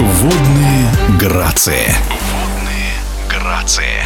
[0.00, 0.88] Водные
[1.20, 1.92] грации.
[2.32, 2.94] Водные
[3.28, 4.00] грации.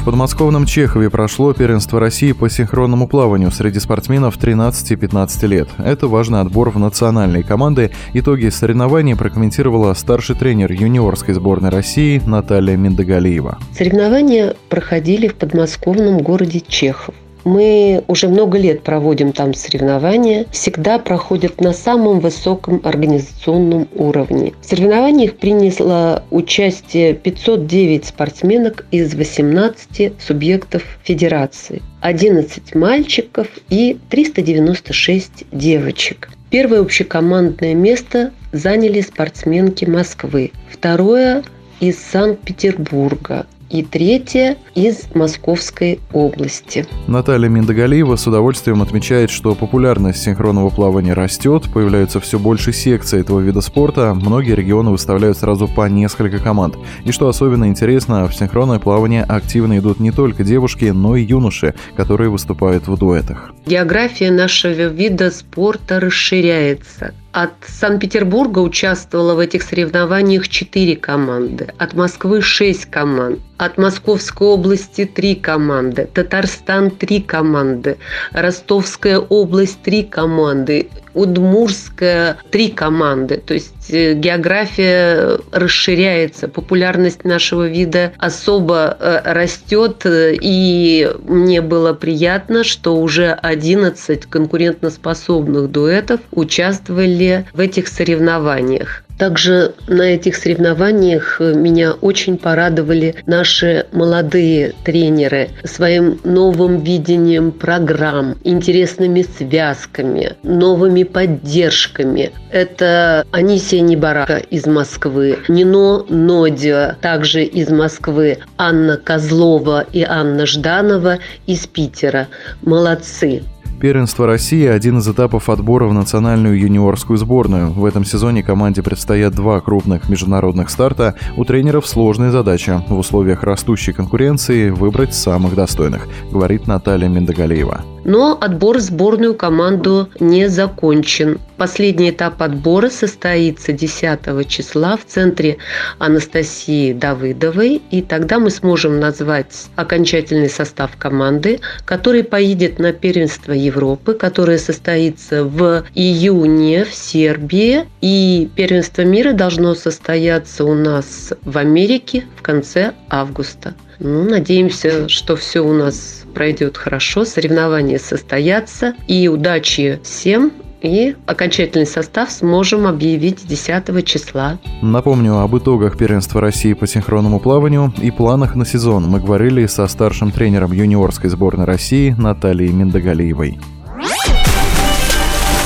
[0.00, 5.68] В подмосковном Чехове прошло первенство России по синхронному плаванию среди спортсменов 13-15 лет.
[5.78, 7.90] Это важный отбор в национальные команды.
[8.12, 13.58] Итоги соревнований прокомментировала старший тренер юниорской сборной России Наталья Миндагалиева.
[13.76, 17.16] Соревнования проходили в подмосковном городе Чехов.
[17.44, 20.46] Мы уже много лет проводим там соревнования.
[20.50, 24.54] Всегда проходят на самом высоком организационном уровне.
[24.62, 31.82] В соревнованиях приняло участие 509 спортсменок из 18 субъектов федерации.
[32.00, 36.30] 11 мальчиков и 396 девочек.
[36.50, 40.52] Первое общекомандное место заняли спортсменки Москвы.
[40.70, 41.42] Второе
[41.80, 46.86] из Санкт-Петербурга и третье из Московской области.
[47.08, 53.40] Наталья Миндагалиева с удовольствием отмечает, что популярность синхронного плавания растет, появляются все больше секций этого
[53.40, 56.76] вида спорта, многие регионы выставляют сразу по несколько команд.
[57.04, 61.74] И что особенно интересно, в синхронное плавание активно идут не только девушки, но и юноши,
[61.96, 63.52] которые выступают в дуэтах.
[63.66, 67.12] География нашего вида спорта расширяется.
[67.34, 75.04] От Санкт-Петербурга участвовало в этих соревнованиях четыре команды, от Москвы шесть команд, от Московской области
[75.04, 77.96] три команды, Татарстан три команды,
[78.30, 83.36] Ростовская область три команды, Удмурская три команды.
[83.36, 90.02] То есть э, география расширяется, популярность нашего вида особо э, растет.
[90.04, 99.03] И мне было приятно, что уже 11 конкурентоспособных дуэтов участвовали в этих соревнованиях.
[99.18, 109.22] Также на этих соревнованиях меня очень порадовали наши молодые тренеры своим новым видением программ, интересными
[109.22, 112.32] связками, новыми поддержками.
[112.50, 121.18] Это Анисия Небарака из Москвы, Нино Нодио также из Москвы, Анна Козлова и Анна Жданова
[121.46, 122.28] из Питера.
[122.62, 123.42] Молодцы!
[123.80, 127.70] Первенство России– один из этапов отбора в национальную юниорскую сборную.
[127.70, 131.14] В этом сезоне команде предстоят два крупных международных старта.
[131.36, 137.93] У тренеров сложная задача в условиях растущей конкуренции выбрать самых достойных, говорит Наталья Миндагалиева.
[138.04, 141.38] Но отбор в сборную команду не закончен.
[141.56, 145.58] Последний этап отбора состоится 10 числа в центре
[145.98, 147.80] Анастасии Давыдовой.
[147.90, 155.44] И тогда мы сможем назвать окончательный состав команды, который поедет на первенство Европы, которое состоится
[155.44, 157.84] в июне в Сербии.
[158.00, 163.74] И первенство мира должно состояться у нас в Америке в конце августа.
[163.98, 168.94] Ну, надеемся, что все у нас пройдет хорошо, соревнования состоятся.
[169.06, 174.58] И удачи всем и окончательный состав сможем объявить 10 числа.
[174.82, 179.04] Напомню об итогах первенства России по синхронному плаванию и планах на сезон.
[179.04, 183.58] Мы говорили со старшим тренером юниорской сборной России Натальей Миндагалиевой.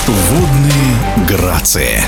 [0.07, 2.01] Водные грации.